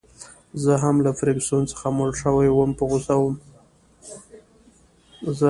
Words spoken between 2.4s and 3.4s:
وم، په غوسه وم.